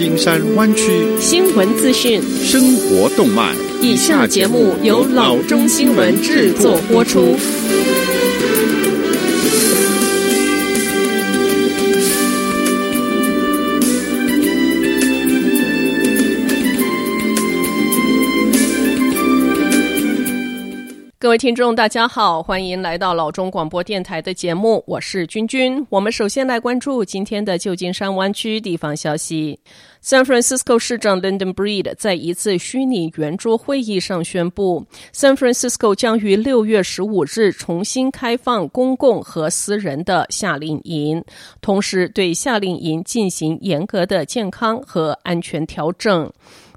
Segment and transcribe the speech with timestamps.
[0.00, 3.54] 金山湾区新闻资讯、生活动脉。
[3.82, 7.36] 以下节目由老中新闻制作播出。
[21.30, 25.86] 各位听众，大家好，欢迎来到老中广播电台的节目，我是君君。
[25.88, 29.56] 我们首先来关注今天的旧金山湾区地方消息。
[30.02, 34.84] San Francisco 市长 London Breed 在一次虚拟圆桌会议上宣布
[35.14, 41.22] ，San Francisco 将于六月十五日重新开放公共和私人的夏令营，
[41.60, 46.28] 同时对夏令营进行严格的健康和安全调整。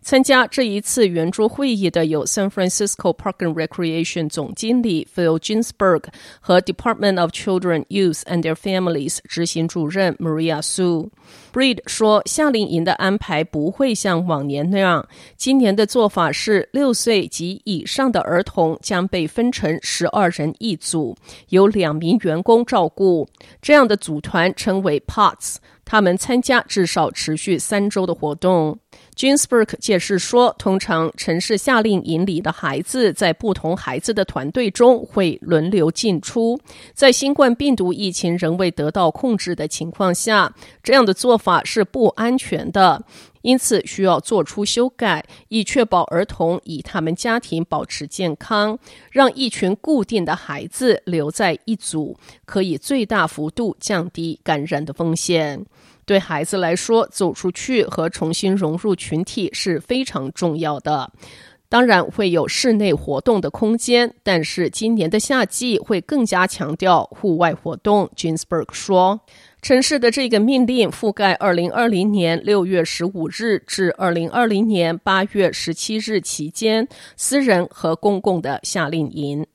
[0.03, 6.03] 参加这一次圆桌会议的有 San Francisco Park and Recreation 总经理 Phil Ginsburg
[6.41, 11.09] 和 Department of Children, Youth and Their Families 执行主任 Maria Su。
[11.53, 21.15] Breed 说，夏令营的安排不会像往年那样，今年的做法是六岁及以上的儿童将被分成十二人一组，
[21.49, 23.27] 由两名员工照顾。
[23.61, 28.77] 这样的组团称为 Pods，他们参加至少持续三周的活动。
[29.15, 36.59] Ginsburg 解释说，通常城市夏令营里的孩子在不同孩子的团队中会轮流进出。
[36.93, 43.03] 在新冠病毒疫情仍未得到控制的情况下，这样的做法是不安全的，
[43.43, 48.77] 因此需要做出修改，以确保儿童以他们家庭保持健康。
[49.11, 55.63] 让一群固定的孩子留在一组，可以最大幅度降低感染的风险。
[56.05, 61.09] 对孩子来说，走出去和重新融入群体是非常重要的。
[61.73, 68.07] 当然会有室内活动的空间，但是今年的夏季会更加强调户外活动。
[68.15, 69.21] Ginsburg 说，
[69.59, 79.47] 城市的这个命令覆盖二零二零年六月十五日至二零二零年八月十七日期间，私人和公共的夏令营。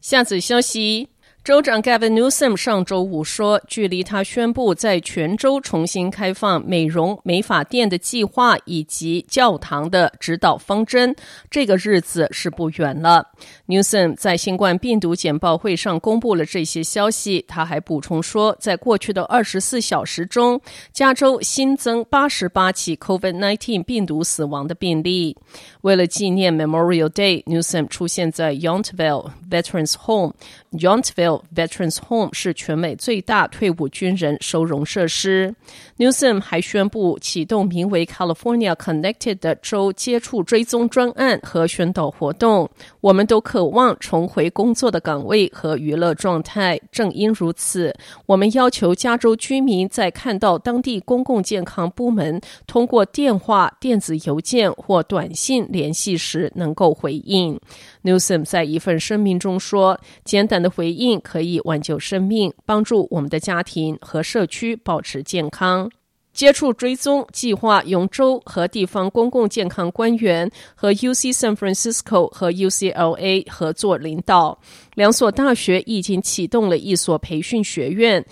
[0.00, 1.09] 下次消息。
[1.42, 11.16] 州长 Gavin Newsom 上周五说，距离他宣布在全州重新开放美容美发店的计划以及教堂的指导方针，
[11.50, 13.26] 这个日子是不远了。
[13.66, 17.42] Newsom 在新冠病毒简报会上公布了这些消息。
[17.48, 20.60] 他还补充说，在过去的二十四小时中，
[20.92, 25.38] 加州新增八十八起 COVID-19 病毒死亡的病例。
[25.80, 30.34] 为了纪念 Memorial Day，Newsom 出现在 Yountville Veterans Home。
[30.72, 35.54] Yountville Veterans Home 是全美最大退伍军人收容设施。
[35.98, 42.68] Newsom 还宣布启动名为 California Connected 的州接触追踪专案和宣导活动。
[43.00, 46.80] 我们都渴望重回工作的岗位和娱乐状态。
[46.90, 47.94] 正因如此，
[48.26, 57.58] 我们要求加州居民在看到当地公共健康部门通过电话、电子邮件或短信联系时能够回应。
[58.02, 65.90] Newsom 在一份声明中说：“简短的回应可以挽救生命，帮助我们的家庭和社区保持健康。”
[66.32, 74.56] 接触追踪计划由州和地方公共健康官员和 UC San Francisco 和 UCLA 合作领导。
[74.94, 78.24] 两所大学已经启动了一所培训学院，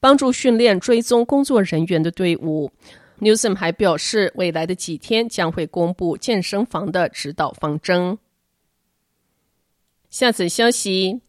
[0.00, 2.72] 帮助训练追踪工作人员的队伍。
[3.20, 8.18] Newsom 还表示，未来的几天将会公布健身房的指导方针。
[10.08, 11.20] 下次消息，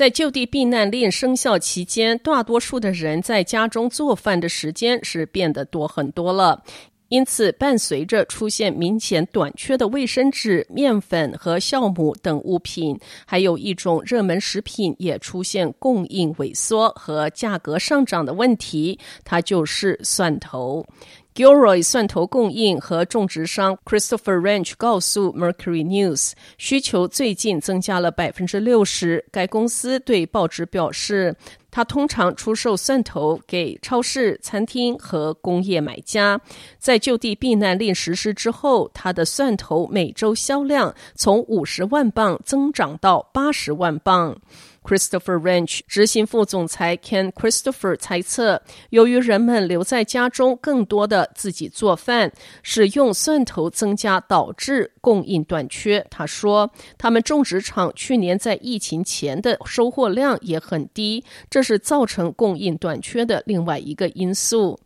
[0.00, 6.64] 在就地避难令生效期间，大多数的人在家中做饭的时间是变得多很多了。
[7.10, 20.86] 因此，伴随着出现明显短缺的卫生纸、面粉和酵母等物品，还有一种热门食品也出现供应萎缩和价格上涨的问题，它就是蒜头。
[21.32, 29.24] Gilroy 蒜头供应和种植商 Christopher Ranch 告诉 Mercury News，需求最近增加了百分之六十。
[29.30, 31.36] 该公司对报纸表示，
[31.70, 36.40] 他通常出售蒜头给超市、餐厅和工业买家。
[36.78, 44.36] 在就地避难令实施之后，他的蒜头每周销量从五十万磅增长到八十万磅。
[44.82, 52.32] Christopher Ranch 执行副总裁 Ken Christopher 猜测，由于人们留在家中更多的自己做饭，
[52.62, 56.06] 使用蒜头增加导致供应短缺。
[56.10, 64.78] 他说，他们种植场去年在疫情前的收获量也很低，这是造成供应短缺的另外一个因素。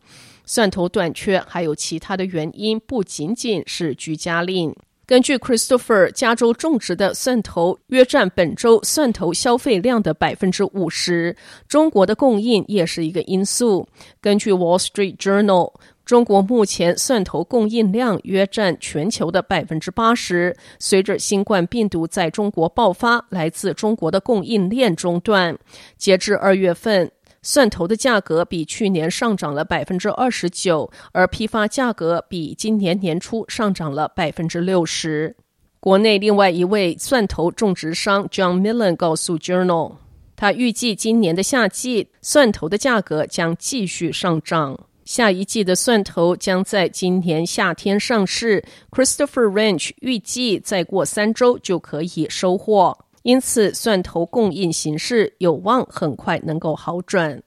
[0.47, 4.75] 蒜头短缺还有其他的原因，不仅仅是居家令。
[5.07, 11.35] 根据 Christopher，加州种植的蒜头约占本周蒜头消费量的百分之五十，
[11.67, 13.87] 中国的供应也是一个因素。
[14.19, 15.71] 根据 Wall Street Journal，
[16.05, 20.55] 中国目前蒜头供应量约占全球的百分之八十。
[20.79, 25.55] 随着新冠病毒在中国爆发，来自中国的供应链中断。
[25.97, 27.11] 截至二月份，
[27.45, 35.35] 蒜头的价格比去年上涨了百分之二十九，而批发价格比今年年初上涨了百分之六十。
[35.79, 39.97] 国内另外一位蒜头种植商 John Millen 告诉 Journal，
[40.35, 44.79] 他预计今年的夏季蒜头的价格将继续上涨。
[45.05, 52.97] 下一季的蒜头将在今年夏天上市，Christopher Ranch 预计再过三周就可以收获。
[53.25, 57.41] 因此，蒜头供应形势有望很快能够好转。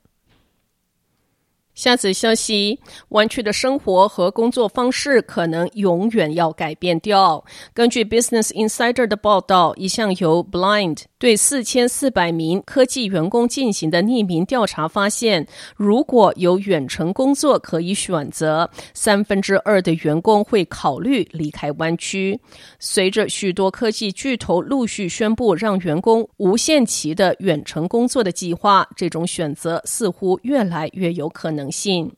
[1.73, 2.81] 下则消息：
[3.11, 7.45] 弯曲的生活和工作方式可能永远要改变掉。
[7.73, 15.45] 根据 Business Insider 的报道，一项由 Blind 对四千四百名科技员工进行的匿名调查发现，
[15.77, 22.39] 如果有远程工作可以选择，三分之二的员工会考虑离开湾区。
[22.79, 32.09] 随着许多科技巨头陆续宣布让员工无限期的远程工作的计划，这种选择似乎越来越有可能性。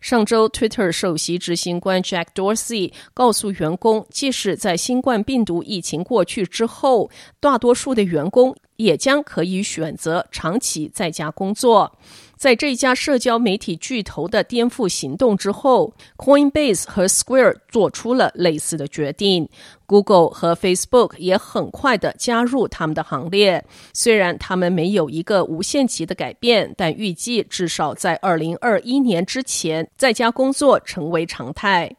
[0.00, 7.08] 上周，Twitter 首席执行官 Jack Dorsey 告诉员工，即使在新冠病毒疫情过去之后，
[7.38, 11.98] 大多数的员工也将可以选择长期在家工作。
[12.36, 19.48] 在这家社交媒体巨头的颠覆行动之后，Coinbase 和 Square 做出了类似的决定。
[19.86, 23.64] Google 和 Facebook 也很快的加入他们的行列。
[23.92, 31.90] 虽然他们没有一个无限期的改变，但预计至少在二零二一年之前，在家工作成为常态。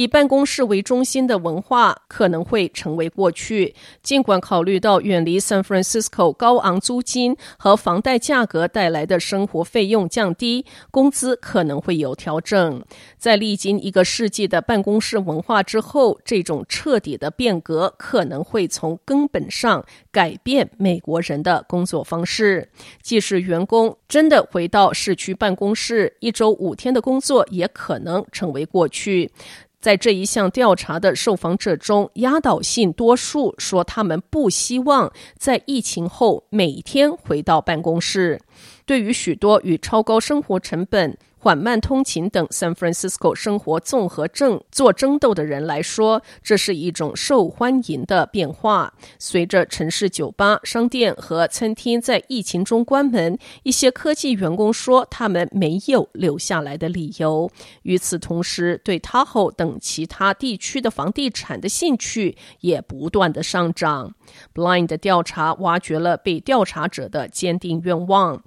[0.00, 3.74] 以办公室为中心的文化可能会成为过去。
[4.02, 12.82] 尽管考虑到远离 San Francisco 高昂租金和房贷价格带来的生活费用降低，工资可能会有调整。
[13.18, 22.66] 在历经一个世纪的办公室文化之后，这种彻底的变革可能会从根本上改变美国人的工作方式。
[23.02, 29.30] 即使员工真的回到市区办公室，一周五天的工作也可能成为过去。
[29.80, 38.38] 在这一项调查的受访者中，压倒性多数说他们不希望在疫情后每天回到办公室。
[38.84, 48.92] 对于许多与超高生活成本，缓慢通勤等 San Francisco 生活综合症做争斗的人来说，这是一种受欢迎的变化。
[49.18, 57.50] 随着城市酒吧、商店和餐厅在疫情中关门，一些科技员工说他们没有留下来的理由。
[57.84, 64.14] 与此同时，对 Tahoe 等其他地区的房地产的兴趣也不断的上涨。
[64.54, 68.42] Blind 调查挖掘了被调查者的坚定愿望。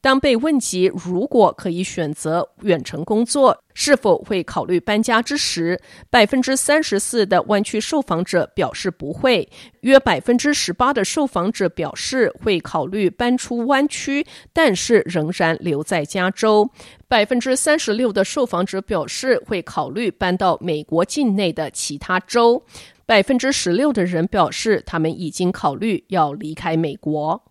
[0.00, 9.48] 当被问及如果可以选择远程工作，是否会考虑搬家之时，百分之三十四的湾区受访者表示不会，
[9.80, 16.70] 约百分之十八的受访者表示会考虑搬出湾区，但是仍然留在加州。
[17.08, 22.62] 百分之三十六的受访者表示会考虑搬到美国境内的其他州。
[23.04, 27.42] 百分之十六的人表示他们已经考虑要离开美国。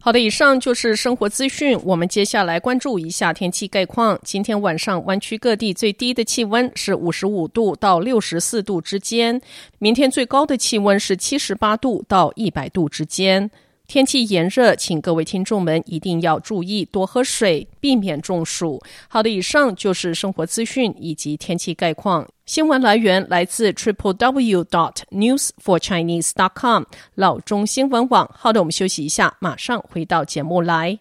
[0.00, 1.76] 好的，以上就是生活资讯。
[1.82, 4.18] 我们接下来关注一下天气概况。
[4.22, 9.40] 今天晚上湾区各地最低的气温是五十五度到六十四度之间，
[9.80, 13.50] 明天最高的气温是七十八度到一百度之间。
[13.88, 18.78] 天气炎热，请各位听众们一定要注意多喝水，避免中暑。
[19.08, 22.28] 好的，以上就是生活资讯以及天气概况。
[22.44, 26.82] 新闻来源来自 triple w dot news for chinese dot com
[27.14, 28.30] 老中新闻网。
[28.34, 30.98] 好的，我们休息一下，马上回到节目来。